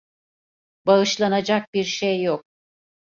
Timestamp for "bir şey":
1.73-2.23